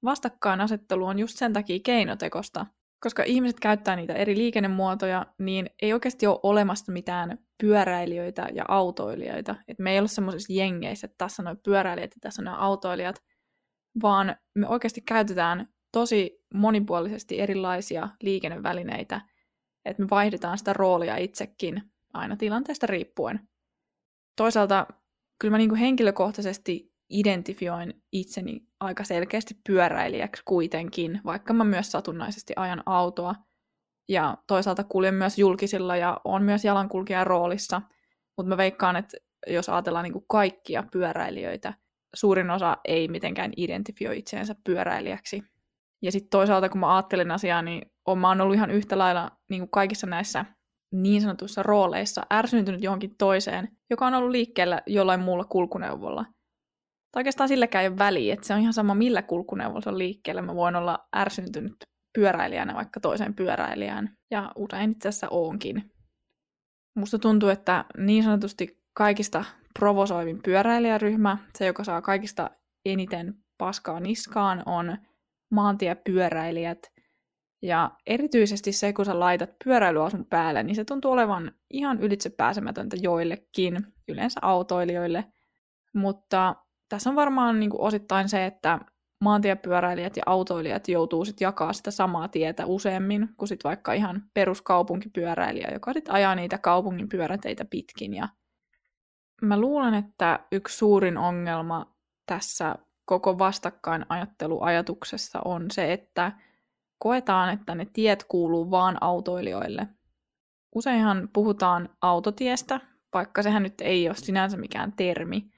vastakkainasettelu 0.03 1.05
on 1.05 1.19
just 1.19 1.37
sen 1.37 1.53
takia 1.53 1.79
keinotekosta, 1.83 2.65
koska 2.99 3.23
ihmiset 3.23 3.59
käyttää 3.59 3.95
niitä 3.95 4.13
eri 4.13 4.37
liikennemuotoja, 4.37 5.25
niin 5.39 5.69
ei 5.81 5.93
oikeasti 5.93 6.27
ole 6.27 6.39
olemassa 6.43 6.91
mitään 6.91 7.37
pyöräilijöitä 7.61 8.47
ja 8.53 8.65
autoilijoita. 8.67 9.55
Et 9.67 9.79
me 9.79 9.91
ei 9.91 9.99
ole 9.99 10.07
semmoisissa 10.07 10.53
jengeissä, 10.53 11.05
että 11.05 11.15
tässä 11.17 11.41
on 11.41 11.45
noin 11.45 11.59
pyöräilijät 11.63 12.11
ja 12.11 12.19
tässä 12.21 12.41
on 12.41 12.45
noin 12.45 12.59
autoilijat, 12.59 13.23
vaan 14.01 14.35
me 14.55 14.67
oikeasti 14.67 15.01
käytetään 15.01 15.67
tosi 15.91 16.39
monipuolisesti 16.53 17.39
erilaisia 17.39 18.09
liikennevälineitä, 18.21 19.21
että 19.87 20.03
me 20.03 20.09
vaihdetaan 20.09 20.57
sitä 20.57 20.73
roolia 20.73 21.17
itsekin 21.17 21.83
aina 22.13 22.35
tilanteesta 22.35 22.87
riippuen. 22.87 23.39
Toisaalta 24.35 24.87
kyllä 25.39 25.51
mä 25.51 25.57
niin 25.57 25.69
kuin 25.69 25.79
henkilökohtaisesti 25.79 26.93
identifioin 27.09 28.03
itseni 28.11 28.67
aika 28.79 29.03
selkeästi 29.03 29.59
pyöräilijäksi 29.67 30.41
kuitenkin, 30.45 31.21
vaikka 31.25 31.53
mä 31.53 31.63
myös 31.63 31.91
satunnaisesti 31.91 32.53
ajan 32.55 32.83
autoa. 32.85 33.35
Ja 34.09 34.37
toisaalta 34.47 34.83
kuljen 34.83 35.13
myös 35.13 35.37
julkisilla 35.37 35.95
ja 35.95 36.21
on 36.23 36.43
myös 36.43 36.65
jalankulkijan 36.65 37.27
roolissa, 37.27 37.81
mutta 38.37 38.49
mä 38.49 38.57
veikkaan, 38.57 38.95
että 38.95 39.17
jos 39.47 39.69
ajatellaan 39.69 40.03
niin 40.03 40.13
kuin 40.13 40.25
kaikkia 40.27 40.83
pyöräilijöitä, 40.91 41.73
suurin 42.15 42.49
osa 42.49 42.77
ei 42.85 43.07
mitenkään 43.07 43.51
identifioi 43.57 44.17
itseensä 44.17 44.55
pyöräilijäksi. 44.63 45.43
Ja 46.01 46.11
sitten 46.11 46.29
toisaalta, 46.29 46.69
kun 46.69 46.79
mä 46.79 46.95
ajattelen 46.95 47.31
asiaa, 47.31 47.61
niin 47.61 47.81
on, 48.07 48.17
mä 48.17 48.27
oon 48.27 48.41
ollut 48.41 48.55
ihan 48.55 48.71
yhtä 48.71 48.97
lailla 48.97 49.31
niin 49.49 49.61
kuin 49.61 49.71
kaikissa 49.71 50.07
näissä 50.07 50.45
niin 50.93 51.21
sanotuissa 51.21 51.63
rooleissa 51.63 52.21
ärsyntynyt 52.33 52.83
johonkin 52.83 53.15
toiseen, 53.17 53.77
joka 53.89 54.07
on 54.07 54.13
ollut 54.13 54.31
liikkeellä 54.31 54.81
jollain 54.87 55.19
muulla 55.19 55.43
kulkuneuvolla. 55.43 56.25
Tai 57.11 57.19
oikeastaan 57.19 57.49
silläkään 57.49 57.81
ei 57.81 57.87
ole 57.87 57.97
väliä, 57.97 58.33
että 58.33 58.47
se 58.47 58.53
on 58.53 58.59
ihan 58.59 58.73
sama 58.73 58.95
millä 58.95 59.21
kulkuneuvolla 59.21 59.81
se 59.81 59.89
on 59.89 59.97
liikkeellä. 59.97 60.41
Mä 60.41 60.55
voin 60.55 60.75
olla 60.75 61.07
ärsyntynyt 61.15 61.75
pyöräilijänä 62.19 62.75
vaikka 62.75 62.99
toiseen 62.99 63.33
pyöräilijään, 63.33 64.17
ja 64.31 64.51
usein 64.55 64.91
itse 64.91 65.09
asiassa 65.09 65.27
oonkin. 65.31 65.91
Musta 66.95 67.19
tuntuu, 67.19 67.49
että 67.49 67.85
niin 67.97 68.23
sanotusti 68.23 68.81
kaikista 68.93 69.45
provosoivin 69.79 70.41
pyöräilijäryhmä, 70.43 71.37
se 71.57 71.65
joka 71.65 71.83
saa 71.83 72.01
kaikista 72.01 72.49
eniten 72.85 73.33
paskaa 73.57 73.99
niskaan, 73.99 74.63
on 74.65 74.97
maantiepyöräilijät. 75.49 76.91
Ja 77.61 77.91
erityisesti 78.07 78.71
se, 78.71 78.93
kun 78.93 79.05
sä 79.05 79.19
laitat 79.19 79.49
pyöräilyasun 79.63 80.25
päälle, 80.25 80.63
niin 80.63 80.75
se 80.75 80.85
tuntuu 80.85 81.11
olevan 81.11 81.51
ihan 81.69 81.99
ylitse 81.99 82.29
pääsemätöntä 82.29 82.97
joillekin, 83.01 83.87
yleensä 84.07 84.39
autoilijoille. 84.41 85.25
Mutta 85.93 86.55
tässä 86.89 87.09
on 87.09 87.15
varmaan 87.15 87.59
niin 87.59 87.69
kuin 87.69 87.81
osittain 87.81 88.29
se, 88.29 88.45
että 88.45 88.79
maantiepyöräilijät 89.23 90.17
ja 90.17 90.23
autoilijat 90.25 90.87
joutuu 90.87 91.25
sitten 91.25 91.45
jakaa 91.45 91.73
sitä 91.73 91.91
samaa 91.91 92.27
tietä 92.27 92.65
useammin 92.65 93.29
kuin 93.37 93.49
sit 93.49 93.63
vaikka 93.63 93.93
ihan 93.93 94.23
peruskaupunkipyöräilijä, 94.33 95.69
joka 95.73 95.93
sitten 95.93 96.13
ajaa 96.13 96.35
niitä 96.35 96.57
kaupungin 96.57 97.09
pyöräteitä 97.09 97.65
pitkin 97.65 98.13
ja 98.13 98.27
Mä 99.41 99.59
luulen, 99.59 99.93
että 99.93 100.39
yksi 100.51 100.77
suurin 100.77 101.17
ongelma 101.17 101.95
tässä 102.25 102.75
koko 103.07 103.39
vastakkainajatteluajatuksessa 103.39 105.39
on 105.45 105.71
se, 105.71 105.93
että 105.93 106.31
koetaan, 106.99 107.49
että 107.49 107.75
ne 107.75 107.87
tiet 107.93 108.25
kuuluu 108.27 108.71
vaan 108.71 108.97
autoilijoille. 109.01 109.87
Useinhan 110.75 111.29
puhutaan 111.33 111.89
autotiestä, 112.01 112.79
vaikka 113.13 113.43
sehän 113.43 113.63
nyt 113.63 113.81
ei 113.81 114.07
ole 114.07 114.15
sinänsä 114.15 114.57
mikään 114.57 114.93
termi. 114.93 115.51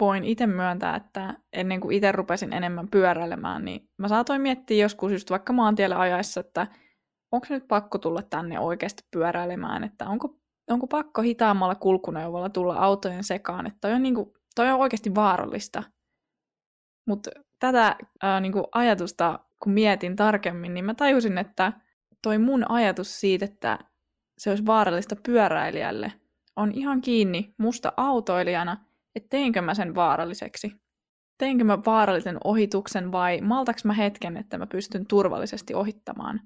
Voin 0.00 0.24
itse 0.24 0.46
myöntää, 0.46 0.96
että 0.96 1.34
ennen 1.52 1.80
kuin 1.80 1.96
itse 1.96 2.12
rupesin 2.12 2.52
enemmän 2.52 2.88
pyöräilemään, 2.88 3.64
niin 3.64 3.88
mä 3.98 4.08
saatoin 4.08 4.40
miettiä 4.40 4.82
joskus 4.82 5.12
just 5.12 5.30
vaikka 5.30 5.52
maantielle 5.52 5.94
ajaessa, 5.94 6.40
että 6.40 6.66
onko 7.32 7.46
nyt 7.50 7.68
pakko 7.68 7.98
tulla 7.98 8.22
tänne 8.22 8.60
oikeasti 8.60 9.02
pyöräilemään, 9.10 9.84
että 9.84 10.08
onko 10.08 10.36
onko 10.70 10.86
pakko 10.86 11.22
hitaammalla 11.22 11.74
kulkuneuvolla 11.74 12.48
tulla 12.48 12.74
autojen 12.74 13.24
sekaan, 13.24 13.66
että 13.66 13.78
toi 13.80 13.92
on, 13.92 14.02
niinku, 14.02 14.36
toi 14.54 14.70
on 14.70 14.80
oikeasti 14.80 15.14
vaarallista. 15.14 15.82
Mutta 17.06 17.30
tätä 17.58 17.96
ää, 18.22 18.40
niinku 18.40 18.68
ajatusta, 18.72 19.38
kun 19.62 19.72
mietin 19.72 20.16
tarkemmin, 20.16 20.74
niin 20.74 20.84
mä 20.84 20.94
tajusin, 20.94 21.38
että 21.38 21.72
toi 22.22 22.38
mun 22.38 22.70
ajatus 22.70 23.20
siitä, 23.20 23.44
että 23.44 23.78
se 24.38 24.50
olisi 24.50 24.66
vaarallista 24.66 25.16
pyöräilijälle, 25.26 26.12
on 26.56 26.72
ihan 26.72 27.00
kiinni 27.00 27.54
musta 27.58 27.92
autoilijana, 27.96 28.76
että 29.14 29.28
teinkö 29.28 29.62
mä 29.62 29.74
sen 29.74 29.94
vaaralliseksi. 29.94 30.72
Teinkö 31.38 31.64
mä 31.64 31.78
vaarallisen 31.86 32.38
ohituksen 32.44 33.12
vai 33.12 33.40
maltaks 33.40 33.84
mä 33.84 33.92
hetken, 33.92 34.36
että 34.36 34.58
mä 34.58 34.66
pystyn 34.66 35.06
turvallisesti 35.06 35.74
ohittamaan. 35.74 36.40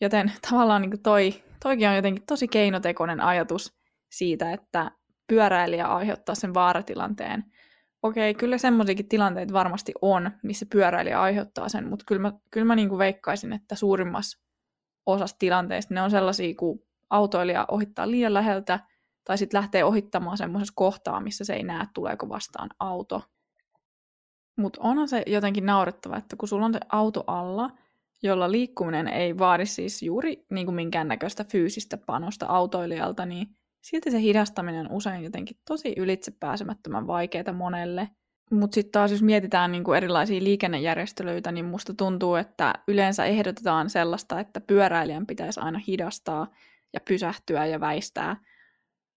Joten 0.00 0.32
tavallaan 0.50 0.82
niin 0.82 1.02
toi 1.02 1.42
toikin 1.62 1.88
on 1.88 1.96
jotenkin 1.96 2.26
tosi 2.26 2.48
keinotekoinen 2.48 3.20
ajatus 3.20 3.78
siitä, 4.10 4.52
että 4.52 4.90
pyöräilijä 5.26 5.86
aiheuttaa 5.86 6.34
sen 6.34 6.54
vaaratilanteen. 6.54 7.44
Okei, 8.04 8.34
kyllä 8.34 8.58
semmoisiakin 8.58 9.08
tilanteita 9.08 9.52
varmasti 9.52 9.92
on, 10.02 10.30
missä 10.42 10.66
pyöräilijä 10.70 11.20
aiheuttaa 11.20 11.68
sen, 11.68 11.88
mutta 11.88 12.04
kyllä 12.08 12.22
mä, 12.22 12.32
kyllä 12.50 12.64
mä 12.64 12.76
niin 12.76 12.98
veikkaisin, 12.98 13.52
että 13.52 13.74
suurimmassa 13.74 14.38
osassa 15.06 15.36
tilanteista 15.38 15.94
ne 15.94 16.02
on 16.02 16.10
sellaisia, 16.10 16.54
kun 16.54 16.82
autoilija 17.10 17.64
ohittaa 17.70 18.10
liian 18.10 18.34
läheltä, 18.34 18.80
tai 19.24 19.38
sitten 19.38 19.58
lähtee 19.58 19.84
ohittamaan 19.84 20.38
semmoisessa 20.38 20.72
kohtaa, 20.76 21.20
missä 21.20 21.44
se 21.44 21.54
ei 21.54 21.62
näe, 21.62 21.86
tuleeko 21.94 22.28
vastaan 22.28 22.70
auto. 22.78 23.22
Mutta 24.56 24.80
onhan 24.82 25.08
se 25.08 25.22
jotenkin 25.26 25.66
naurettava, 25.66 26.16
että 26.16 26.36
kun 26.36 26.48
sulla 26.48 26.66
on 26.66 26.72
se 26.72 26.80
auto 26.88 27.24
alla, 27.26 27.70
jolla 28.22 28.50
liikkuminen 28.50 29.08
ei 29.08 29.38
vaadi 29.38 29.66
siis 29.66 30.02
juuri 30.02 30.46
niin 30.50 30.66
kuin 30.66 30.74
minkäännäköistä 30.74 31.44
fyysistä 31.44 31.96
panosta 31.96 32.46
autoilijalta, 32.46 33.26
niin 33.26 33.56
silti 33.84 34.10
se 34.10 34.20
hidastaminen 34.20 34.86
on 34.86 34.96
usein 34.96 35.24
jotenkin 35.24 35.56
tosi 35.68 35.94
ylitse 35.96 36.32
pääsemättömän 36.40 37.06
vaikeaa 37.06 37.52
monelle. 37.52 38.08
Mutta 38.50 38.74
sitten 38.74 38.92
taas 38.92 39.10
jos 39.10 39.22
mietitään 39.22 39.72
niin 39.72 39.84
kuin 39.84 39.96
erilaisia 39.96 40.42
liikennejärjestelyitä, 40.42 41.52
niin 41.52 41.64
musta 41.64 41.94
tuntuu, 41.94 42.34
että 42.34 42.74
yleensä 42.88 43.24
ehdotetaan 43.24 43.90
sellaista, 43.90 44.40
että 44.40 44.60
pyöräilijän 44.60 45.26
pitäisi 45.26 45.60
aina 45.60 45.80
hidastaa 45.86 46.46
ja 46.92 47.00
pysähtyä 47.00 47.66
ja 47.66 47.80
väistää. 47.80 48.36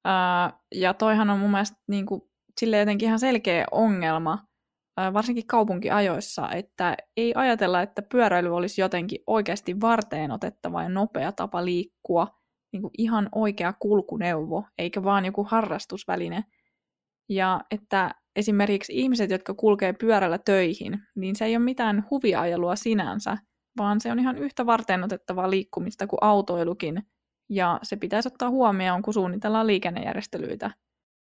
Ää, 0.06 0.54
ja 0.76 0.94
toihan 0.94 1.30
on 1.30 1.40
mun 1.40 1.52
mielestä 1.52 1.78
niin 1.88 2.06
kuin, 2.06 2.22
sille 2.60 2.78
jotenkin 2.78 3.08
ihan 3.08 3.20
selkeä 3.20 3.66
ongelma, 3.72 4.48
varsinkin 5.14 5.48
kaupunkiajoissa, 5.48 6.52
että 6.52 6.98
ei 7.18 7.34
ajatella, 7.36 7.82
että 7.82 8.02
pyöräily 8.02 8.56
olisi 8.56 8.82
jotenkin 8.82 9.20
oikeasti 9.28 9.82
varteen 9.82 10.32
otettava 10.32 10.84
ja 10.84 10.90
nopea 10.90 11.32
tapa 11.32 11.66
liikkua, 11.66 12.28
niin 12.72 12.82
kuin 12.82 12.92
ihan 12.98 13.30
oikea 13.36 13.74
kulkuneuvo, 13.74 14.66
eikä 14.78 15.04
vaan 15.04 15.26
joku 15.26 15.44
harrastusväline. 15.44 16.44
Ja 17.30 17.62
että 17.72 18.16
esimerkiksi 18.36 18.94
ihmiset, 18.96 19.30
jotka 19.30 19.54
kulkee 19.54 19.94
pyörällä 19.94 20.38
töihin, 20.38 21.00
niin 21.16 21.36
se 21.36 21.46
ei 21.46 21.56
ole 21.56 21.64
mitään 21.64 22.08
huviajelua 22.10 22.76
sinänsä, 22.76 23.38
vaan 23.78 24.02
se 24.02 24.12
on 24.12 24.20
ihan 24.20 24.38
yhtä 24.38 24.66
varten 24.66 25.04
otettavaa 25.04 25.50
liikkumista 25.50 26.08
kuin 26.08 26.20
autoilukin, 26.22 27.04
ja 27.50 27.80
se 27.84 27.96
pitäisi 27.96 28.28
ottaa 28.28 28.50
huomioon, 28.50 29.02
kun 29.02 29.14
suunnitellaan 29.14 29.68
liikennejärjestelyitä. 29.68 30.72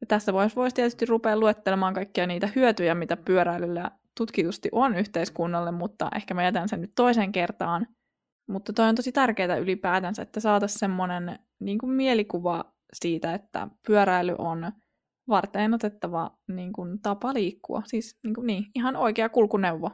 Ja 0.02 0.08
tässä 0.08 0.34
voisi 0.34 0.56
vois 0.56 0.74
tietysti 0.74 1.06
rupea 1.06 1.38
luettelemaan 1.38 1.94
kaikkia 1.94 2.28
niitä 2.28 2.50
hyötyjä, 2.56 2.96
mitä 2.96 3.18
pyöräilyllä 3.18 3.92
tutkitusti 4.18 4.70
on 4.72 4.96
yhteiskunnalle, 4.96 5.72
mutta 5.72 6.10
ehkä 6.16 6.34
mä 6.34 6.44
jätän 6.44 6.70
sen 6.70 6.82
nyt 6.82 6.92
toiseen 6.96 7.32
kertaan. 7.32 7.88
Mutta 8.52 8.74
toi 8.74 8.90
on 8.90 8.96
tosi 8.96 9.12
tärkeää 9.12 9.58
ylipäätänsä, 9.58 10.22
että 10.22 10.40
saataisiin 10.40 10.80
semmoinen 10.80 11.40
niin 11.60 11.78
kuin 11.78 11.92
mielikuva 11.92 12.74
siitä, 12.94 13.34
että 13.34 13.68
pyöräily 13.88 14.36
on 14.38 14.72
varteen 15.28 15.74
otettava 15.74 16.38
niin 16.48 16.74
kuin, 16.74 17.02
tapa 17.02 17.34
liikkua. 17.34 17.82
Siis 17.86 18.20
niin, 18.24 18.34
kuin, 18.34 18.48
niin, 18.48 18.66
ihan 18.76 18.96
oikea 18.96 19.30
kulkuneuvo. 19.30 19.92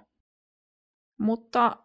Mutta 1.20 1.78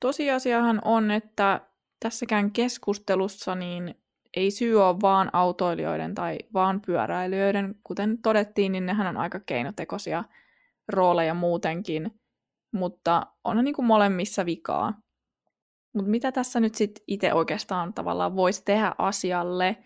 tosiasiahan 0.00 0.80
on, 0.84 1.10
että 1.10 1.60
tässäkään 2.00 2.52
keskustelussa 2.52 3.54
niin 3.54 3.94
ei 4.36 4.50
syy 4.50 4.82
ole 4.82 5.00
vaan 5.02 5.30
autoilijoiden 5.32 6.14
tai 6.14 6.38
vaan 6.54 6.80
pyöräilijöiden. 6.86 7.74
Kuten 7.84 8.22
todettiin, 8.22 8.72
niin 8.72 8.86
nehän 8.86 9.06
on 9.06 9.16
aika 9.16 9.40
keinotekoisia 9.40 10.24
rooleja 10.88 11.34
muutenkin, 11.34 12.20
mutta 12.72 13.26
on 13.44 13.64
niin 13.64 13.74
kuin 13.74 13.86
molemmissa 13.86 14.46
vikaa. 14.46 15.03
Mutta 15.94 16.10
mitä 16.10 16.32
tässä 16.32 16.60
nyt 16.60 16.74
sitten 16.74 17.04
itse 17.06 17.34
oikeastaan 17.34 17.94
tavallaan 17.94 18.36
voisi 18.36 18.62
tehdä 18.64 18.94
asialle? 18.98 19.76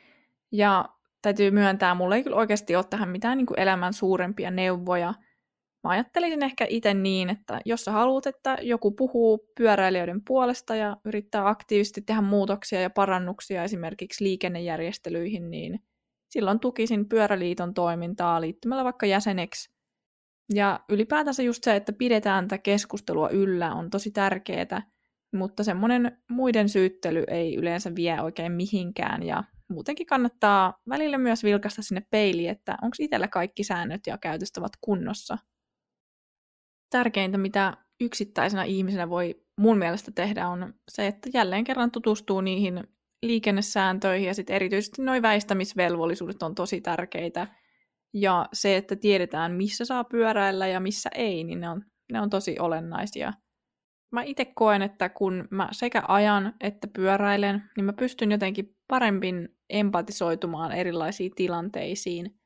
Ja 0.52 0.88
täytyy 1.22 1.50
myöntää, 1.50 1.94
mulla 1.94 2.16
ei 2.16 2.22
kyllä 2.22 2.36
oikeasti 2.36 2.76
ole 2.76 2.84
tähän 2.84 3.08
mitään 3.08 3.38
niin 3.38 3.46
kuin 3.46 3.60
elämän 3.60 3.92
suurempia 3.92 4.50
neuvoja. 4.50 5.14
Mä 5.84 5.90
ajattelisin 5.90 6.42
ehkä 6.42 6.66
itse 6.68 6.94
niin, 6.94 7.30
että 7.30 7.60
jos 7.64 7.84
sä 7.84 7.92
haluat, 7.92 8.26
että 8.26 8.58
joku 8.62 8.90
puhuu 8.90 9.52
pyöräilijöiden 9.56 10.20
puolesta 10.24 10.74
ja 10.74 10.96
yrittää 11.04 11.48
aktiivisesti 11.48 12.02
tehdä 12.02 12.20
muutoksia 12.20 12.80
ja 12.80 12.90
parannuksia 12.90 13.64
esimerkiksi 13.64 14.24
liikennejärjestelyihin, 14.24 15.50
niin 15.50 15.80
silloin 16.28 16.60
tukisin 16.60 17.08
Pyöräliiton 17.08 17.74
toimintaa 17.74 18.40
liittymällä 18.40 18.84
vaikka 18.84 19.06
jäseneksi. 19.06 19.70
Ja 20.54 20.80
ylipäätänsä 20.88 21.42
just 21.42 21.64
se, 21.64 21.76
että 21.76 21.92
pidetään 21.92 22.48
tätä 22.48 22.62
keskustelua 22.62 23.28
yllä, 23.28 23.74
on 23.74 23.90
tosi 23.90 24.10
tärkeää, 24.10 24.82
mutta 25.32 25.64
semmoinen 25.64 26.22
muiden 26.30 26.68
syyttely 26.68 27.24
ei 27.28 27.54
yleensä 27.54 27.94
vie 27.94 28.20
oikein 28.20 28.52
mihinkään 28.52 29.22
ja 29.22 29.44
muutenkin 29.68 30.06
kannattaa 30.06 30.80
välillä 30.88 31.18
myös 31.18 31.44
vilkasta 31.44 31.82
sinne 31.82 32.02
peiliin, 32.10 32.50
että 32.50 32.76
onko 32.82 32.96
itsellä 32.98 33.28
kaikki 33.28 33.64
säännöt 33.64 34.00
ja 34.06 34.18
käytöstavat 34.18 34.72
kunnossa. 34.80 35.38
Tärkeintä, 36.90 37.38
mitä 37.38 37.76
yksittäisenä 38.00 38.64
ihmisenä 38.64 39.10
voi 39.10 39.44
mun 39.60 39.78
mielestä 39.78 40.10
tehdä, 40.14 40.48
on 40.48 40.74
se, 40.90 41.06
että 41.06 41.30
jälleen 41.34 41.64
kerran 41.64 41.90
tutustuu 41.90 42.40
niihin 42.40 42.84
liikennesääntöihin 43.22 44.26
ja 44.26 44.34
sitten 44.34 44.56
erityisesti 44.56 45.02
nuo 45.02 45.22
väistämisvelvollisuudet 45.22 46.42
on 46.42 46.54
tosi 46.54 46.80
tärkeitä. 46.80 47.46
Ja 48.14 48.48
se, 48.52 48.76
että 48.76 48.96
tiedetään, 48.96 49.52
missä 49.52 49.84
saa 49.84 50.04
pyöräillä 50.04 50.66
ja 50.66 50.80
missä 50.80 51.10
ei, 51.14 51.44
niin 51.44 51.60
ne 51.60 51.68
on, 51.68 51.84
ne 52.12 52.20
on 52.20 52.30
tosi 52.30 52.58
olennaisia– 52.58 53.32
mä 54.10 54.22
itse 54.22 54.44
koen, 54.44 54.82
että 54.82 55.08
kun 55.08 55.48
mä 55.50 55.68
sekä 55.72 56.02
ajan 56.08 56.54
että 56.60 56.88
pyöräilen, 56.88 57.62
niin 57.76 57.84
mä 57.84 57.92
pystyn 57.92 58.30
jotenkin 58.30 58.76
paremmin 58.88 59.48
empatisoitumaan 59.70 60.72
erilaisiin 60.72 61.32
tilanteisiin. 61.34 62.38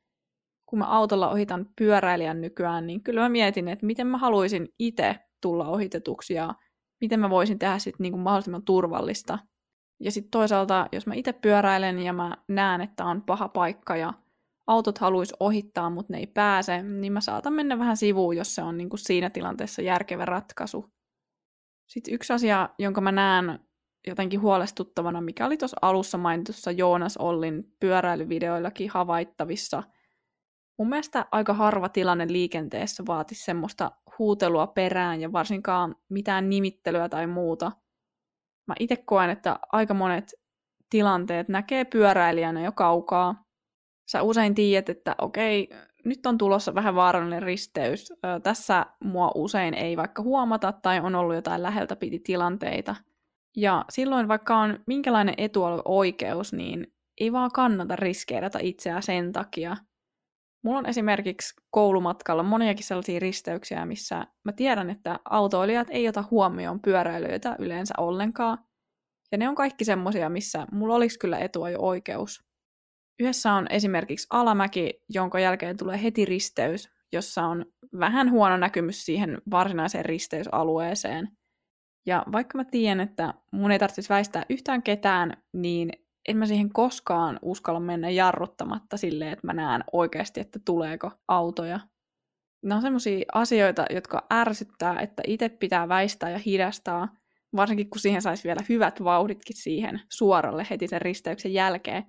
Kun 0.65 0.79
mä 0.79 0.85
autolla 0.85 1.29
ohitan 1.29 1.65
pyöräilijän 1.77 2.41
nykyään, 2.41 2.87
niin 2.87 3.03
kyllä 3.03 3.21
mä 3.21 3.29
mietin, 3.29 3.67
että 3.67 3.85
miten 3.85 4.07
mä 4.07 4.17
haluaisin 4.17 4.67
itse 4.79 5.15
tulla 5.41 5.67
ohitetuksi 5.67 6.33
ja 6.33 6.53
miten 7.01 7.19
mä 7.19 7.29
voisin 7.29 7.59
tehdä 7.59 7.79
sitten 7.79 8.03
niin 8.03 8.19
mahdollisimman 8.19 8.65
turvallista. 8.65 9.39
Ja 9.99 10.11
sitten 10.11 10.31
toisaalta, 10.31 10.87
jos 10.91 11.07
mä 11.07 11.13
itse 11.13 11.33
pyöräilen 11.33 11.99
ja 11.99 12.13
mä 12.13 12.37
näen, 12.47 12.81
että 12.81 13.05
on 13.05 13.21
paha 13.21 13.47
paikka 13.47 13.95
ja 13.95 14.13
autot 14.67 14.97
haluaisi 14.97 15.35
ohittaa, 15.39 15.89
mutta 15.89 16.13
ne 16.13 16.19
ei 16.19 16.27
pääse, 16.27 16.83
niin 16.83 17.13
mä 17.13 17.21
saatan 17.21 17.53
mennä 17.53 17.79
vähän 17.79 17.97
sivuun, 17.97 18.37
jos 18.37 18.55
se 18.55 18.61
on 18.61 18.77
niin 18.77 18.89
kuin 18.89 18.99
siinä 18.99 19.29
tilanteessa 19.29 19.81
järkevä 19.81 20.25
ratkaisu. 20.25 20.92
Sitten 21.87 22.13
yksi 22.13 22.33
asia, 22.33 22.69
jonka 22.79 23.01
mä 23.01 23.11
näen 23.11 23.59
jotenkin 24.07 24.41
huolestuttavana, 24.41 25.21
mikä 25.21 25.45
oli 25.45 25.57
tuossa 25.57 25.77
alussa 25.81 26.17
mainitussa 26.17 26.71
Joonas 26.71 27.17
Ollin 27.17 27.75
pyöräilyvideoillakin 27.79 28.89
havaittavissa. 28.89 29.83
Mun 30.77 30.89
mielestä 30.89 31.25
aika 31.31 31.53
harva 31.53 31.89
tilanne 31.89 32.27
liikenteessä 32.29 33.03
vaati 33.07 33.35
semmoista 33.35 33.91
huutelua 34.19 34.67
perään 34.67 35.21
ja 35.21 35.31
varsinkaan 35.31 35.95
mitään 36.09 36.49
nimittelyä 36.49 37.09
tai 37.09 37.27
muuta. 37.27 37.71
Mä 38.67 38.75
itse 38.79 38.97
koen, 38.97 39.29
että 39.29 39.59
aika 39.71 39.93
monet 39.93 40.33
tilanteet 40.89 41.49
näkee 41.49 41.85
pyöräilijänä 41.85 42.63
jo 42.63 42.71
kaukaa. 42.71 43.43
Sä 44.11 44.21
usein 44.21 44.55
tiedät, 44.55 44.89
että 44.89 45.15
okei, 45.21 45.69
nyt 46.05 46.25
on 46.25 46.37
tulossa 46.37 46.75
vähän 46.75 46.95
vaarallinen 46.95 47.43
risteys. 47.43 48.13
Tässä 48.43 48.85
mua 49.03 49.31
usein 49.35 49.73
ei 49.73 49.97
vaikka 49.97 50.21
huomata 50.23 50.71
tai 50.71 50.99
on 50.99 51.15
ollut 51.15 51.35
jotain 51.35 51.63
läheltä 51.63 51.95
piti 51.95 52.19
tilanteita. 52.19 52.95
Ja 53.55 53.85
silloin 53.89 54.27
vaikka 54.27 54.57
on 54.57 54.79
minkälainen 54.87 55.35
etualue-oikeus, 55.37 56.53
niin 56.53 56.93
ei 57.19 57.31
vaan 57.31 57.51
kannata 57.53 57.95
riskeerata 57.95 58.59
itseään 58.61 59.03
sen 59.03 59.31
takia. 59.31 59.77
Mulla 60.63 60.79
on 60.79 60.85
esimerkiksi 60.85 61.55
koulumatkalla 61.69 62.43
moniakin 62.43 62.85
sellaisia 62.85 63.19
risteyksiä, 63.19 63.85
missä 63.85 64.27
mä 64.43 64.51
tiedän, 64.51 64.89
että 64.89 65.19
autoilijat 65.29 65.87
ei 65.91 66.07
ota 66.07 66.23
huomioon 66.31 66.79
pyöräilijöitä 66.79 67.55
yleensä 67.59 67.93
ollenkaan. 67.97 68.57
Ja 69.31 69.37
ne 69.37 69.49
on 69.49 69.55
kaikki 69.55 69.85
semmosia, 69.85 70.29
missä 70.29 70.67
mulla 70.71 70.95
olisi 70.95 71.19
kyllä 71.19 71.37
etua 71.37 71.69
jo 71.69 71.79
oikeus. 71.81 72.43
Yhdessä 73.19 73.53
on 73.53 73.67
esimerkiksi 73.69 74.27
alamäki, 74.29 75.03
jonka 75.09 75.39
jälkeen 75.39 75.77
tulee 75.77 76.03
heti 76.03 76.25
risteys, 76.25 76.89
jossa 77.11 77.43
on 77.45 77.65
vähän 77.99 78.31
huono 78.31 78.57
näkymys 78.57 79.05
siihen 79.05 79.41
varsinaiseen 79.51 80.05
risteysalueeseen. 80.05 81.27
Ja 82.05 82.23
vaikka 82.31 82.57
mä 82.57 82.65
tiedän, 82.65 82.99
että 82.99 83.33
mun 83.51 83.71
ei 83.71 83.79
tarvitsisi 83.79 84.09
väistää 84.09 84.45
yhtään 84.49 84.83
ketään, 84.83 85.43
niin 85.53 85.91
en 86.27 86.37
mä 86.37 86.45
siihen 86.45 86.73
koskaan 86.73 87.39
uskalla 87.41 87.79
mennä 87.79 88.09
jarruttamatta 88.09 88.97
silleen, 88.97 89.33
että 89.33 89.47
mä 89.47 89.53
näen 89.53 89.83
oikeasti, 89.93 90.39
että 90.39 90.59
tuleeko 90.65 91.11
autoja. 91.27 91.79
Nämä 92.63 92.75
on 92.75 92.81
semmoisia 92.81 93.25
asioita, 93.33 93.85
jotka 93.89 94.25
ärsyttää, 94.33 94.99
että 94.99 95.23
itse 95.27 95.49
pitää 95.49 95.89
väistää 95.89 96.29
ja 96.29 96.37
hidastaa, 96.37 97.07
varsinkin 97.55 97.89
kun 97.89 97.99
siihen 97.99 98.21
saisi 98.21 98.43
vielä 98.43 98.61
hyvät 98.69 99.03
vauhditkin 99.03 99.57
siihen 99.57 100.01
suoralle 100.09 100.67
heti 100.69 100.87
sen 100.87 101.01
risteyksen 101.01 101.53
jälkeen, 101.53 102.03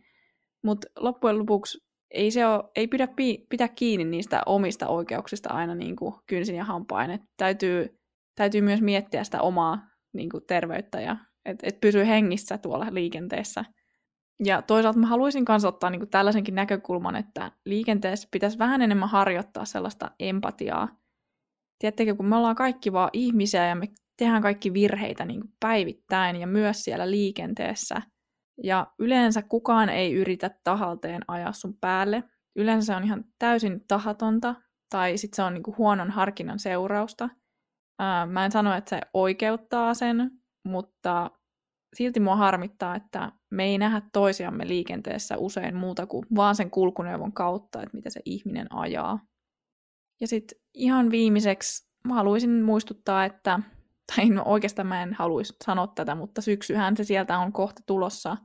mutta 0.64 0.86
loppujen 0.98 1.38
lopuksi 1.38 1.78
ei, 2.10 2.30
se 2.30 2.46
ole, 2.46 2.64
ei 2.76 2.88
pidä 2.88 3.06
pi, 3.06 3.46
pitää 3.50 3.68
kiinni 3.68 4.04
niistä 4.04 4.42
omista 4.46 4.88
oikeuksista 4.88 5.48
aina 5.48 5.74
niin 5.74 5.96
kuin 5.96 6.14
kynsin 6.26 6.54
ja 6.56 6.64
hampain. 6.64 7.10
Et 7.10 7.22
täytyy, 7.36 7.98
täytyy 8.34 8.60
myös 8.60 8.82
miettiä 8.82 9.24
sitä 9.24 9.40
omaa 9.40 9.88
niin 10.14 10.28
kuin 10.28 10.44
terveyttä 10.46 11.00
ja 11.00 11.16
että 11.44 11.66
et 11.66 11.80
pysyy 11.80 12.06
hengissä 12.06 12.58
tuolla 12.58 12.86
liikenteessä. 12.90 13.64
Ja 14.44 14.62
toisaalta 14.62 14.98
mä 14.98 15.06
haluaisin 15.06 15.44
myös 15.48 15.64
ottaa 15.64 15.90
niin 15.90 16.00
kuin 16.00 16.10
tällaisenkin 16.10 16.54
näkökulman, 16.54 17.16
että 17.16 17.52
liikenteessä 17.66 18.28
pitäisi 18.30 18.58
vähän 18.58 18.82
enemmän 18.82 19.08
harjoittaa 19.08 19.64
sellaista 19.64 20.10
empatiaa. 20.18 20.88
Tiedättekö, 21.78 22.14
kun 22.14 22.26
me 22.26 22.36
ollaan 22.36 22.56
kaikki 22.56 22.92
vaan 22.92 23.10
ihmisiä 23.12 23.66
ja 23.66 23.74
me 23.74 23.86
tehdään 24.18 24.42
kaikki 24.42 24.72
virheitä 24.72 25.24
niin 25.24 25.40
kuin 25.40 25.52
päivittäin 25.60 26.36
ja 26.36 26.46
myös 26.46 26.84
siellä 26.84 27.10
liikenteessä– 27.10 28.02
ja 28.62 28.86
yleensä 28.98 29.42
kukaan 29.42 29.88
ei 29.88 30.14
yritä 30.14 30.50
tahalteen 30.64 31.22
ajaa 31.28 31.52
sun 31.52 31.78
päälle. 31.80 32.24
Yleensä 32.56 32.86
se 32.86 32.96
on 32.96 33.04
ihan 33.04 33.24
täysin 33.38 33.84
tahatonta, 33.88 34.54
tai 34.90 35.18
sitten 35.18 35.36
se 35.36 35.42
on 35.42 35.54
niinku 35.54 35.74
huonon 35.78 36.10
harkinnan 36.10 36.58
seurausta. 36.58 37.28
Ää, 37.98 38.26
mä 38.26 38.44
en 38.44 38.52
sano, 38.52 38.74
että 38.74 38.90
se 38.90 39.00
oikeuttaa 39.14 39.94
sen, 39.94 40.30
mutta 40.64 41.30
silti 41.94 42.20
mua 42.20 42.36
harmittaa, 42.36 42.96
että 42.96 43.32
me 43.50 43.64
ei 43.64 43.78
nähdä 43.78 44.02
toisiamme 44.12 44.68
liikenteessä 44.68 45.38
usein 45.38 45.76
muuta 45.76 46.06
kuin 46.06 46.26
vaan 46.36 46.54
sen 46.54 46.70
kulkuneuvon 46.70 47.32
kautta, 47.32 47.82
että 47.82 47.96
mitä 47.96 48.10
se 48.10 48.20
ihminen 48.24 48.66
ajaa. 48.74 49.18
Ja 50.20 50.28
sitten 50.28 50.58
ihan 50.74 51.10
viimeiseksi 51.10 51.88
mä 52.08 52.14
haluaisin 52.14 52.62
muistuttaa, 52.62 53.24
että 53.24 53.60
tai 54.06 54.28
no 54.28 54.42
oikeastaan 54.44 54.88
mä 54.88 55.02
en 55.02 55.14
haluaisi 55.14 55.56
sanoa 55.64 55.86
tätä, 55.86 56.14
mutta 56.14 56.40
syksyhän 56.42 56.96
se 56.96 57.04
sieltä 57.04 57.38
on 57.38 57.52
kohta 57.52 57.82
tulossa. 57.86 58.36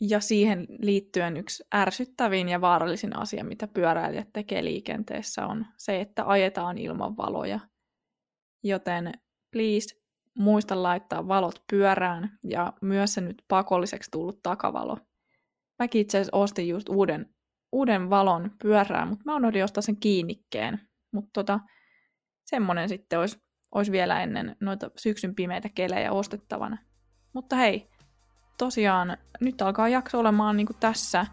Ja 0.00 0.20
siihen 0.20 0.66
liittyen 0.78 1.36
yksi 1.36 1.64
ärsyttävin 1.74 2.48
ja 2.48 2.60
vaarallisin 2.60 3.16
asia, 3.16 3.44
mitä 3.44 3.68
pyöräilijät 3.68 4.28
tekee 4.32 4.64
liikenteessä, 4.64 5.46
on 5.46 5.66
se, 5.76 6.00
että 6.00 6.24
ajetaan 6.26 6.78
ilman 6.78 7.16
valoja. 7.16 7.60
Joten 8.62 9.12
please 9.52 9.96
muista 10.34 10.82
laittaa 10.82 11.28
valot 11.28 11.62
pyörään 11.70 12.38
ja 12.44 12.72
myös 12.80 13.14
se 13.14 13.20
nyt 13.20 13.42
pakolliseksi 13.48 14.10
tullut 14.10 14.42
takavalo. 14.42 14.98
Mäkin 15.78 16.00
itse 16.00 16.18
asiassa 16.18 16.36
ostin 16.36 16.68
just 16.68 16.88
uuden, 16.88 17.34
uuden 17.72 18.10
valon 18.10 18.50
pyörään, 18.62 19.08
mutta 19.08 19.22
mä 19.24 19.36
unohdin 19.36 19.64
ostaa 19.64 19.82
sen 19.82 19.96
kiinnikkeen. 19.96 20.80
Mutta 21.12 21.30
tota, 21.32 21.60
semmonen 22.44 22.88
sitten 22.88 23.18
olisi 23.18 23.47
olisi 23.72 23.92
vielä 23.92 24.22
ennen 24.22 24.56
noita 24.60 24.90
syksyn 24.96 25.34
pimeitä 25.34 25.68
kelejä 25.68 26.12
ostettavana. 26.12 26.78
Mutta 27.32 27.56
hei, 27.56 27.88
tosiaan 28.58 29.16
nyt 29.40 29.62
alkaa 29.62 29.88
jakso 29.88 30.18
olemaan 30.18 30.56
niin 30.56 30.66
kuin 30.66 30.76
tässä. 30.80 31.26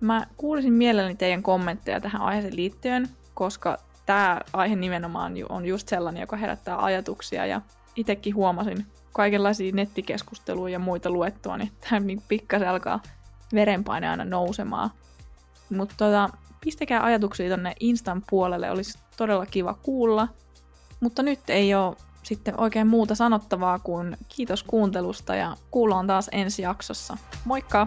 Mä 0.00 0.26
kuulisin 0.36 0.72
mielelläni 0.72 1.14
teidän 1.14 1.42
kommentteja 1.42 2.00
tähän 2.00 2.22
aiheeseen 2.22 2.56
liittyen, 2.56 3.08
koska 3.34 3.78
tämä 4.06 4.40
aihe 4.52 4.76
nimenomaan 4.76 5.34
on 5.48 5.66
just 5.66 5.88
sellainen, 5.88 6.20
joka 6.20 6.36
herättää 6.36 6.84
ajatuksia 6.84 7.46
ja 7.46 7.60
itsekin 7.96 8.34
huomasin 8.34 8.86
kaikenlaisia 9.12 9.72
nettikeskusteluja 9.72 10.72
ja 10.72 10.78
muita 10.78 11.10
luettua, 11.10 11.56
niin 11.56 11.72
tämä 11.80 12.00
niin 12.00 12.22
pikkasen 12.28 12.68
alkaa 12.68 13.02
verenpaine 13.54 14.08
aina 14.08 14.24
nousemaan. 14.24 14.90
Mutta 15.70 15.94
tota, 15.98 16.28
pistäkää 16.60 17.04
ajatuksia 17.04 17.50
tonne 17.50 17.74
Instan 17.80 18.22
puolelle, 18.30 18.70
olisi 18.70 18.98
todella 19.16 19.46
kiva 19.46 19.74
kuulla. 19.74 20.28
Mutta 21.00 21.22
nyt 21.22 21.50
ei 21.50 21.74
ole 21.74 21.96
sitten 22.22 22.60
oikein 22.60 22.86
muuta 22.86 23.14
sanottavaa 23.14 23.78
kuin 23.78 24.16
kiitos 24.28 24.62
kuuntelusta 24.62 25.34
ja 25.34 25.56
kuullaan 25.70 26.06
taas 26.06 26.28
ensi 26.32 26.62
jaksossa. 26.62 27.16
Moikka! 27.44 27.86